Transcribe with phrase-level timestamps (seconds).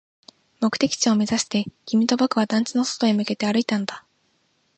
[0.61, 4.03] 目的地を目指して、君と僕は団地の外へ向けて歩いたんだ